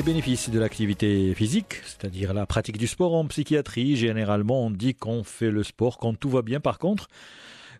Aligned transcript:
les 0.00 0.06
bénéfices 0.06 0.48
de 0.48 0.58
l'activité 0.58 1.34
physique, 1.34 1.82
c'est-à-dire 1.84 2.32
la 2.32 2.46
pratique 2.46 2.78
du 2.78 2.86
sport 2.86 3.14
en 3.14 3.26
psychiatrie. 3.26 3.96
Généralement, 3.96 4.64
on 4.64 4.70
dit 4.70 4.94
qu'on 4.94 5.24
fait 5.24 5.50
le 5.50 5.62
sport 5.62 5.98
quand 5.98 6.18
tout 6.18 6.30
va 6.30 6.40
bien. 6.40 6.58
Par 6.58 6.78
contre, 6.78 7.08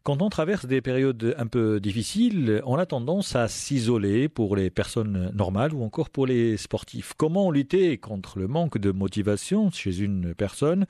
quand 0.03 0.21
on 0.21 0.29
traverse 0.29 0.67
des 0.67 0.83
périodes 0.83 1.35
un 1.39 1.47
peu 1.47 1.81
difficiles, 1.81 2.61
on 2.67 2.77
a 2.77 2.85
tendance 2.85 3.37
à 3.37 3.49
s'isoler 3.49 4.29
pour 4.29 4.55
les 4.55 4.69
personnes 4.69 5.31
normales 5.35 5.73
ou 5.73 5.83
encore 5.83 6.11
pour 6.11 6.27
les 6.27 6.59
sportifs. 6.59 7.15
Comment 7.17 7.51
lutter 7.51 7.97
contre 7.97 8.39
le 8.39 8.49
manque 8.49 8.77
de 8.77 8.91
motivation 8.91 9.71
chez 9.71 10.01
une 10.01 10.35
personne 10.35 10.85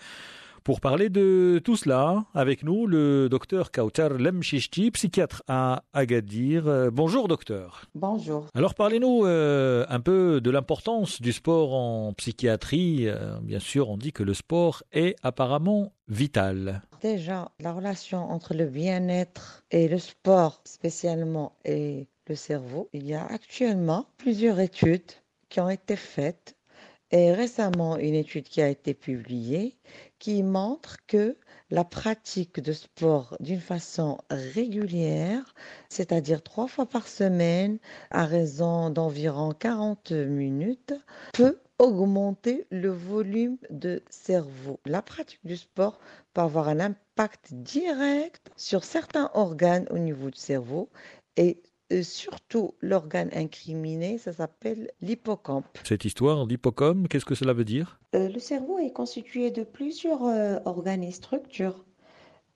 pour 0.65 0.81
parler 0.81 1.09
de 1.09 1.61
tout 1.65 1.77
cela, 1.77 2.25
avec 2.35 2.63
nous, 2.63 2.87
le 2.87 3.29
docteur 3.29 3.71
Kautar 3.71 4.11
Lemchishti, 4.11 4.91
psychiatre 4.91 5.43
à 5.49 5.83
Agadir. 5.93 6.67
Euh, 6.67 6.91
bonjour 6.91 7.29
docteur. 7.29 7.85
Bonjour. 7.95 8.47
Alors 8.55 8.75
parlez-nous 8.75 9.25
euh, 9.25 9.87
un 9.89 10.01
peu 10.01 10.41
de 10.41 10.51
l'importance 10.51 11.21
du 11.21 11.33
sport 11.33 11.75
en 11.75 12.13
psychiatrie. 12.13 13.09
Euh, 13.09 13.39
bien 13.43 13.61
sûr, 13.61 13.89
on 13.91 13.97
dit 13.97 14.13
que 14.13 14.23
le 14.23 14.35
sport 14.35 14.83
est 14.93 15.17
apparemment 15.23 15.93
vital. 16.09 16.83
Déjà, 17.01 17.51
la 17.61 17.73
relation 17.73 18.31
entre 18.31 18.55
le 18.55 18.67
bien-être 18.67 19.65
et 19.71 19.89
le 19.89 19.99
sport 19.99 20.61
spécialement 20.65 21.57
et 21.65 22.07
le 22.27 22.35
cerveau, 22.35 22.89
il 22.93 23.07
y 23.07 23.15
a 23.15 23.25
actuellement 23.25 24.07
plusieurs 24.17 24.61
études 24.61 25.13
qui 25.49 25.61
ont 25.61 25.71
été 25.71 25.97
faites 25.97 26.57
et 27.11 27.33
récemment 27.33 27.97
une 27.97 28.15
étude 28.15 28.45
qui 28.45 28.63
a 28.63 28.69
été 28.69 28.95
publiée 28.95 29.77
qui 30.21 30.45
montre 30.45 30.99
que 31.09 31.37
la 31.71 31.83
pratique 31.83 32.61
de 32.61 32.73
sport 32.73 33.37
d'une 33.41 33.61
façon 33.61 34.19
régulière, 34.31 35.55
c'est-à-dire 35.89 36.43
trois 36.43 36.69
fois 36.69 36.87
par 36.87 37.09
semaine, 37.09 37.79
à 38.11 38.27
raison 38.27 38.91
d'environ 38.91 39.53
40 39.53 40.13
minutes, 40.13 40.95
peut 41.33 41.59
augmenter 41.79 42.67
le 42.71 42.91
volume 42.91 43.57
de 43.71 44.03
cerveau. 44.11 44.79
La 44.85 45.01
pratique 45.01 45.45
du 45.45 45.57
sport 45.57 45.99
peut 46.35 46.43
avoir 46.43 46.69
un 46.69 46.79
impact 46.79 47.55
direct 47.55 48.51
sur 48.57 48.85
certains 48.85 49.31
organes 49.35 49.87
au 49.91 49.99
niveau 49.99 50.31
du 50.31 50.39
cerveau 50.39 50.91
et 51.37 51.63
euh, 51.93 52.03
surtout 52.03 52.75
l'organe 52.81 53.31
incriminé, 53.33 54.19
ça 54.19 54.33
s'appelle 54.33 54.91
l'hippocampe. 55.01 55.79
Cette 55.85 56.05
histoire 56.05 56.47
d'hippocampe, 56.47 57.09
qu'est-ce 57.09 57.25
que 57.25 57.35
cela 57.35 57.53
veut 57.53 57.65
dire? 57.65 57.99
Euh, 58.15 58.29
Le 58.29 58.39
cerveau 58.39 58.79
est 58.79 58.93
constitué 58.93 59.51
de 59.51 59.65
plusieurs 59.65 60.25
euh, 60.25 60.59
organes 60.65 61.03
et 61.03 61.11
structures. 61.11 61.85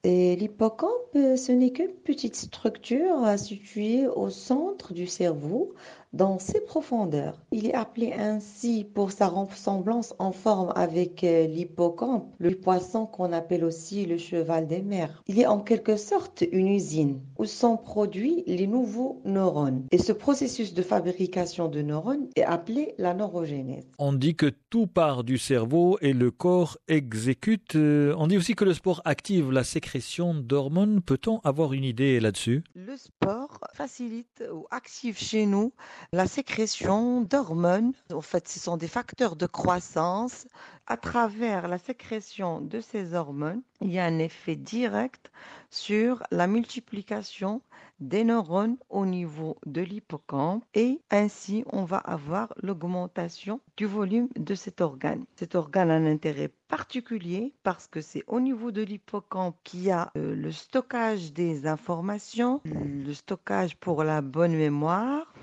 Et 0.04 0.36
l'hippocampe, 0.36 0.90
ce 1.14 1.50
n'est 1.50 1.72
qu'une 1.72 1.94
petite 2.04 2.36
structure 2.36 3.38
située 3.38 4.06
au 4.06 4.28
centre 4.28 4.92
du 4.92 5.06
cerveau, 5.06 5.72
dans 6.14 6.38
ses 6.38 6.60
profondeurs. 6.60 7.36
Il 7.50 7.66
est 7.66 7.74
appelé 7.74 8.12
ainsi 8.12 8.86
pour 8.94 9.10
sa 9.10 9.26
ressemblance 9.26 10.14
en 10.18 10.32
forme 10.32 10.72
avec 10.76 11.24
euh, 11.24 11.46
l'hippocampe, 11.46 12.32
le 12.38 12.52
poisson 12.52 13.06
qu'on 13.06 13.32
appelle 13.32 13.64
aussi 13.64 14.06
le 14.06 14.16
cheval 14.16 14.68
des 14.68 14.82
mers. 14.82 15.22
Il 15.26 15.40
est 15.40 15.46
en 15.46 15.58
quelque 15.58 15.96
sorte 15.96 16.44
une 16.52 16.68
usine 16.68 17.20
où 17.38 17.44
sont 17.44 17.76
produits 17.76 18.44
les 18.46 18.66
nouveaux 18.66 19.20
neurones. 19.24 19.84
Et 19.90 19.98
ce 19.98 20.12
processus 20.12 20.72
de 20.72 20.82
fabrication 20.82 21.68
de 21.68 21.82
neurones 21.82 22.28
est 22.36 22.42
appelé 22.42 22.94
la 22.98 23.14
neurogénèse. 23.14 23.84
On 23.98 24.12
dit 24.12 24.36
que 24.36 24.52
tout 24.70 24.86
part 24.86 25.24
du 25.24 25.38
cerveau 25.38 25.98
et 26.00 26.12
le 26.12 26.30
corps 26.30 26.78
exécute. 26.88 27.76
Euh, 27.76 28.14
on 28.18 28.28
dit 28.28 28.36
aussi 28.36 28.54
que 28.54 28.64
le 28.64 28.74
sport 28.74 29.02
active 29.04 29.50
la 29.50 29.64
sécrétion 29.64 30.34
d'hormones. 30.34 31.00
Peut-on 31.00 31.40
avoir 31.40 31.72
une 31.72 31.84
idée 31.84 32.20
là-dessus? 32.20 32.62
Le 32.74 32.96
sport 32.96 33.58
facilite 33.74 34.44
ou 34.52 34.66
active 34.70 35.18
chez 35.18 35.46
nous 35.46 35.72
la 36.12 36.26
sécrétion 36.26 37.22
d'hormones. 37.22 37.92
En 38.12 38.20
fait, 38.20 38.48
ce 38.48 38.58
sont 38.58 38.76
des 38.76 38.88
facteurs 38.88 39.36
de 39.36 39.46
croissance. 39.46 40.46
À 40.86 40.96
travers 40.98 41.66
la 41.66 41.78
sécrétion 41.78 42.60
de 42.60 42.80
ces 42.80 43.14
hormones, 43.14 43.62
il 43.80 43.90
y 43.90 43.98
a 43.98 44.04
un 44.04 44.18
effet 44.18 44.54
direct 44.54 45.30
sur 45.70 46.22
la 46.30 46.46
multiplication 46.46 47.62
des 48.00 48.24
neurones 48.24 48.76
au 48.90 49.06
niveau 49.06 49.56
de 49.66 49.80
l'hippocampe 49.80 50.64
et 50.74 51.00
ainsi 51.10 51.64
on 51.72 51.84
va 51.84 51.98
avoir 51.98 52.52
l'augmentation 52.62 53.60
du 53.76 53.86
volume 53.86 54.28
de 54.36 54.54
cet 54.54 54.80
organe. 54.80 55.24
Cet 55.36 55.54
organe 55.54 55.90
a 55.90 55.94
un 55.94 56.06
intérêt 56.06 56.50
particulier 56.68 57.54
parce 57.62 57.86
que 57.86 58.00
c'est 58.00 58.24
au 58.26 58.40
niveau 58.40 58.70
de 58.72 58.82
l'hippocampe 58.82 59.56
qu'il 59.64 59.84
y 59.84 59.90
a 59.90 60.10
euh, 60.16 60.34
le 60.34 60.52
stockage 60.52 61.32
des 61.32 61.66
informations, 61.66 62.60
le 62.64 63.12
stockage 63.14 63.76
pour 63.76 64.04
la 64.04 64.20
bonne 64.20 64.56
mémoire, 64.56 65.33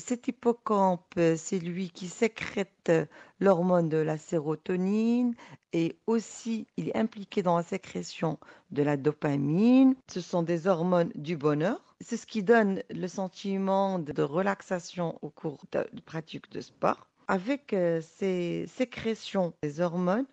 cet 0.00 0.28
hippocampe, 0.28 1.18
c'est 1.36 1.58
lui 1.58 1.90
qui 1.90 2.08
sécrète 2.08 2.92
l'hormone 3.38 3.88
de 3.88 3.96
la 3.96 4.18
sérotonine 4.18 5.34
et 5.72 5.96
aussi 6.06 6.66
il 6.76 6.88
est 6.88 6.96
impliqué 6.96 7.42
dans 7.42 7.56
la 7.56 7.62
sécrétion 7.62 8.38
de 8.70 8.82
la 8.82 8.96
dopamine. 8.96 9.94
Ce 10.10 10.20
sont 10.20 10.42
des 10.42 10.66
hormones 10.66 11.12
du 11.14 11.36
bonheur. 11.36 11.94
C'est 12.00 12.16
ce 12.16 12.26
qui 12.26 12.42
donne 12.42 12.82
le 12.90 13.08
sentiment 13.08 13.98
de 13.98 14.22
relaxation 14.22 15.18
au 15.22 15.30
cours 15.30 15.64
de, 15.72 15.86
de 15.92 16.00
pratique 16.00 16.50
de 16.50 16.60
sport. 16.60 17.06
Avec 17.28 17.72
euh, 17.72 18.00
ces 18.18 18.66
sécrétions 18.66 19.52
des 19.62 19.80
hormones, 19.80 20.26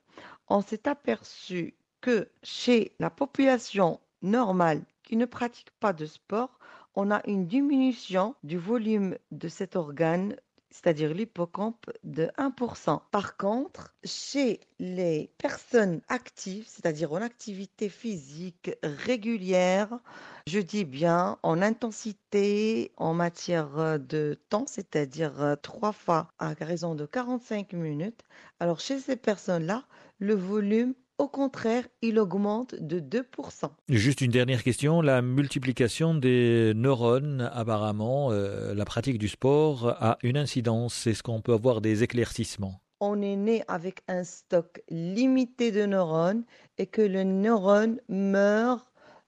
on 0.48 0.62
s'est 0.62 0.88
aperçu 0.88 1.76
que 2.02 2.30
chez 2.42 2.96
la 3.00 3.10
population 3.10 4.00
normale 4.22 4.84
qui 5.04 5.16
ne 5.16 5.26
pratique 5.26 5.72
pas 5.80 5.94
de 5.94 6.06
sport, 6.06 6.58
on 6.98 7.12
a 7.12 7.22
une 7.28 7.46
diminution 7.46 8.34
du 8.42 8.58
volume 8.58 9.20
de 9.30 9.48
cet 9.50 9.76
organe, 9.76 10.36
c'est-à-dire 10.72 11.14
l'hippocampe, 11.14 11.86
de 12.04 12.28
1%. 12.40 13.02
Par 13.12 13.38
contre, 13.38 13.94
chez 14.04 14.62
les 14.80 15.30
personnes 15.38 16.02
actives, 16.08 16.66
c'est-à-dire 16.68 17.14
en 17.14 17.22
activité 17.22 17.90
physique 17.90 18.72
régulière, 18.82 20.00
je 20.48 20.60
dis 20.60 20.86
bien 20.86 21.38
en 21.44 21.62
intensité, 21.62 22.92
en 22.98 23.14
matière 23.14 24.00
de 24.00 24.36
temps, 24.50 24.66
c'est-à-dire 24.66 25.56
trois 25.62 25.92
fois 25.92 26.32
à 26.40 26.54
raison 26.60 26.96
de 26.96 27.06
45 27.06 27.74
minutes, 27.74 28.24
alors 28.60 28.80
chez 28.80 28.98
ces 28.98 29.18
personnes-là, 29.18 29.86
le 30.18 30.34
volume 30.34 30.96
au 31.18 31.28
contraire, 31.28 31.84
il 32.02 32.20
augmente 32.20 32.76
de 32.76 33.00
2%. 33.00 33.70
Juste 33.90 34.22
une 34.22 34.32
dernière 34.32 34.64
question. 34.64 35.02
La 35.02 35.22
multiplication 35.22 36.14
des 36.14 36.74
neurones, 36.76 37.50
apparemment, 37.54 38.32
euh, 38.32 38.76
la 38.76 38.86
pratique 38.86 39.18
du 39.18 39.28
sport 39.28 39.88
a 40.00 40.18
une 40.22 40.38
incidence. 40.38 41.08
Est-ce 41.08 41.24
qu'on 41.24 41.42
peut 41.42 41.54
avoir 41.54 41.82
des 41.82 42.04
éclaircissements? 42.04 42.82
On 43.00 43.22
est 43.22 43.36
né 43.36 43.64
avec 43.68 44.02
un 44.08 44.24
stock 44.24 44.82
limité 44.90 45.72
de 45.72 45.86
neurones 45.86 46.44
et 46.78 46.86
que 46.86 47.02
le 47.02 47.24
neurone 47.24 48.00
meurt 48.10 48.86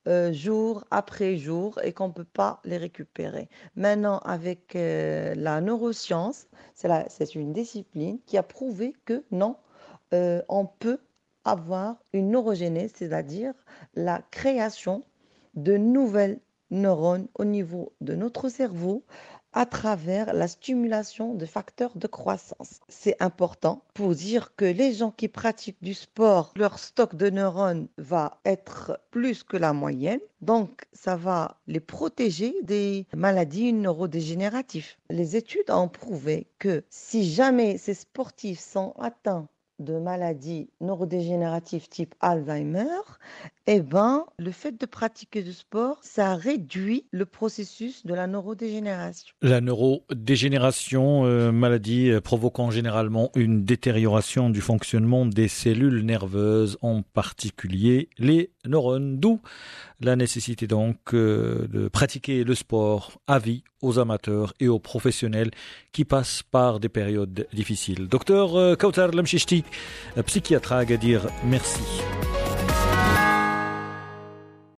euh, 0.07 0.31
jour 0.31 0.83
après 0.91 1.38
jour 1.38 1.79
et 1.83 1.94
qu'on 1.94 2.07
ne 2.07 2.13
peut 2.13 2.23
pas 2.23 2.61
les 2.66 2.77
récupérer. 2.77 3.50
Maintenant, 3.75 4.19
avec 4.19 4.75
euh, 4.75 5.33
la 5.35 5.59
neuroscience, 5.59 6.47
c'est 6.73 7.35
une 7.35 7.53
discipline 7.53 8.19
qui 8.25 8.38
a 8.38 8.44
prouvé 8.44 8.94
que 9.06 9.23
non, 9.31 9.57
on 10.11 10.66
peut 10.66 11.00
avoir 11.45 11.97
une 12.13 12.31
neurogénèse, 12.31 12.91
c'est-à-dire 12.95 13.53
la 13.95 14.22
création 14.31 15.03
de 15.55 15.77
nouvelles 15.77 16.39
neurones 16.72 17.27
au 17.35 17.45
niveau 17.45 17.94
de 18.01 18.13
notre 18.16 18.50
cerveau 18.50 19.03
à 19.51 19.66
travers 19.66 20.33
la 20.33 20.47
stimulation 20.47 21.33
de 21.33 21.45
facteurs 21.45 21.97
de 21.97 22.05
croissance. 22.07 22.79
C'est 22.88 23.19
important 23.19 23.83
pour 23.95 24.13
dire 24.13 24.55
que 24.55 24.66
les 24.66 24.94
gens 24.94 25.11
qui 25.11 25.27
pratiquent 25.27 25.81
du 25.81 25.95
sport, 25.95 26.53
leur 26.55 26.77
stock 26.77 27.16
de 27.16 27.29
neurones 27.29 27.88
va 27.97 28.39
être 28.45 29.00
plus 29.09 29.44
que 29.44 29.57
la 29.57 29.73
moyenne, 29.73 30.19
donc 30.41 30.85
ça 30.94 31.16
va 31.16 31.57
les 31.67 31.79
protéger 31.79 32.53
des 32.61 33.07
maladies 33.16 33.73
neurodégénératives. 33.73 34.95
Les 35.09 35.35
études 35.35 35.71
ont 35.71 35.89
prouvé 35.89 36.47
que 36.59 36.83
si 36.89 37.31
jamais 37.31 37.77
ces 37.77 37.95
sportifs 37.95 38.59
sont 38.59 38.94
atteints 39.00 39.47
de 39.79 39.97
maladies 39.97 40.69
neurodégénératives 40.81 41.87
type 41.89 42.15
Alzheimer, 42.21 42.85
eh 43.71 43.81
ben, 43.81 44.25
le 44.39 44.49
fait 44.49 44.79
de 44.79 44.85
pratiquer 44.87 45.43
du 45.43 45.53
sport, 45.53 45.99
ça 46.01 46.35
réduit 46.35 47.05
le 47.11 47.27
processus 47.27 48.03
de 48.03 48.15
la 48.15 48.25
neurodégénération. 48.25 49.35
La 49.43 49.61
neurodégénération, 49.61 51.25
euh, 51.25 51.51
maladie 51.51 52.09
euh, 52.09 52.19
provoquant 52.19 52.71
généralement 52.71 53.29
une 53.35 53.63
détérioration 53.65 54.49
du 54.49 54.59
fonctionnement 54.59 55.27
des 55.27 55.47
cellules 55.47 56.03
nerveuses, 56.03 56.79
en 56.81 57.03
particulier 57.03 58.09
les 58.17 58.49
neurones, 58.65 59.19
d'où 59.19 59.39
la 60.01 60.15
nécessité 60.15 60.65
donc 60.65 61.13
euh, 61.13 61.67
de 61.67 61.89
pratiquer 61.89 62.43
le 62.43 62.55
sport 62.55 63.19
à 63.27 63.37
vie 63.37 63.63
aux 63.83 63.99
amateurs 63.99 64.53
et 64.59 64.67
aux 64.67 64.79
professionnels 64.79 65.51
qui 65.91 66.05
passent 66.05 66.41
par 66.41 66.79
des 66.79 66.89
périodes 66.89 67.47
difficiles. 67.53 68.07
Docteur 68.07 68.77
Kautar 68.77 69.11
Lamchishti, 69.11 69.63
psychiatre 70.25 70.74
à 70.74 70.77
Agadir, 70.80 71.27
merci. 71.44 71.81